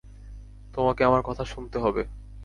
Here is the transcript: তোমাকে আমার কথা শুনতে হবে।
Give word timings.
তোমাকে 0.73 1.01
আমার 1.03 1.21
কথা 1.21 1.43
শুনতে 1.45 1.77
হবে। 1.79 2.03